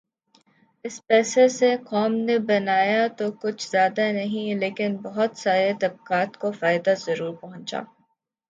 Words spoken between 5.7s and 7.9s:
طبقات کو فائدہ ضرور پہنچا۔